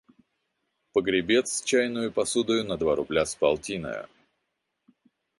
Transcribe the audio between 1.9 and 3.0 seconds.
посудою на два